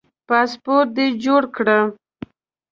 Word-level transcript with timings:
پاسپورټ 0.27 0.87
دي 0.95 1.05
جوړ 1.23 1.43
کړه 1.55 1.79